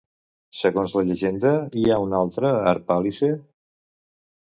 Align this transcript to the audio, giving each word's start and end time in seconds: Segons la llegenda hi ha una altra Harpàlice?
Segons 0.59 0.95
la 0.99 1.03
llegenda 1.09 1.53
hi 1.83 1.85
ha 1.89 2.01
una 2.07 2.19
altra 2.25 2.57
Harpàlice? 2.73 3.33